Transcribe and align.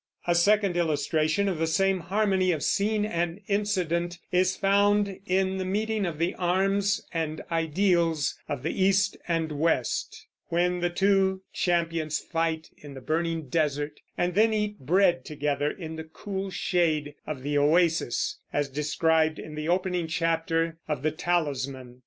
A 0.25 0.33
second 0.33 0.75
illustration 0.75 1.47
of 1.47 1.59
the 1.59 1.67
same 1.67 1.99
harmony 1.99 2.51
of 2.51 2.63
scene 2.63 3.05
and 3.05 3.39
incident 3.47 4.17
is 4.31 4.55
found 4.55 5.19
in 5.27 5.57
the 5.59 5.63
meeting 5.63 6.07
of 6.07 6.17
the 6.17 6.33
arms 6.39 7.05
and 7.13 7.39
ideals 7.51 8.33
of 8.49 8.63
the 8.63 8.83
East 8.83 9.15
and 9.27 9.51
West, 9.51 10.25
when 10.47 10.79
the 10.79 10.89
two 10.89 11.43
champions 11.53 12.17
fight 12.17 12.71
in 12.77 12.95
the 12.95 12.99
burning 12.99 13.47
desert, 13.47 13.99
and 14.17 14.33
then 14.33 14.55
eat 14.55 14.79
bread 14.79 15.23
together 15.23 15.69
in 15.69 15.97
the 15.97 16.03
cool 16.03 16.49
shade 16.49 17.13
of 17.27 17.43
the 17.43 17.59
oasis, 17.59 18.39
as 18.51 18.69
described 18.69 19.37
in 19.37 19.53
the 19.53 19.69
opening 19.69 20.07
chapter 20.07 20.79
of 20.87 21.03
The 21.03 21.11
Talisman. 21.11 21.99